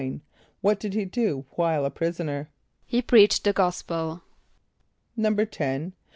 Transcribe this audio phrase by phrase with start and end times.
[0.33, 2.49] = What did he do while a prisoner?
[2.87, 4.23] =He preached the gospel.=
[5.15, 5.91] =10.